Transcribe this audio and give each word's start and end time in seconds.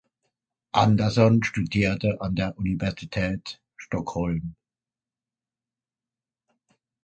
Andersson 0.71 1.43
studierte 1.43 2.21
an 2.21 2.33
der 2.33 2.57
Universität 2.57 3.61
Stockholm. 3.77 4.55